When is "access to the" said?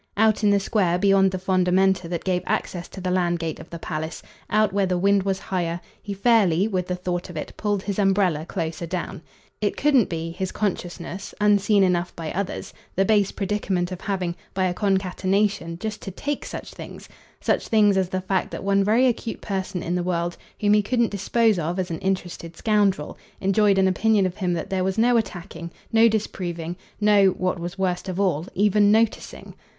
2.47-3.11